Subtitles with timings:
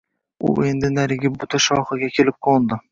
[0.47, 2.79] U endi narigi buta shoxiga kelib qo’ndi.